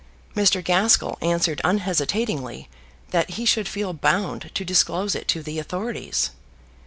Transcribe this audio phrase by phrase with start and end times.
[0.35, 0.63] Mr.
[0.63, 2.67] Gaskell answered unhesitatingly
[3.11, 6.31] that he should feel bound to disclose it to the authorities.